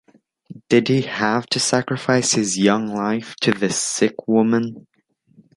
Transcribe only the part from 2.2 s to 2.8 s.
his